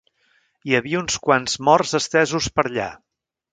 [0.69, 2.91] Hi havia uns quants morts estesos per allà